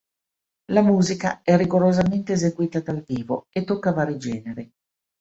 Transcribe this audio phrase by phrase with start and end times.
[0.71, 4.67] La musica è rigorosamente eseguita dal vivo e tocca vari generi.